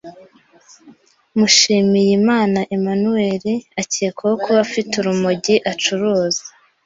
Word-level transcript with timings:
Mushimiyimana 1.37 2.59
Emmanuel 2.75 3.43
akekwaho 3.81 4.35
kuba 4.43 4.59
afite 4.67 4.93
urumogi 4.97 5.55
acuruza 5.71 6.43